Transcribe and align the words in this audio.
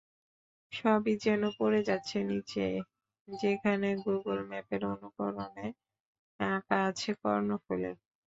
সবই 0.71 1.13
যেন 1.25 1.41
পড়ে 1.57 1.79
যাচ্ছে 1.89 2.17
নিচে, 2.29 2.65
যেখানে 3.27 3.87
গুগল 4.05 4.37
ম্যাপের 4.49 4.81
অনুকরণে 4.91 5.67
অাঁকা 6.39 6.77
আছে 6.89 7.11
কর্ণফুলী। 7.21 7.91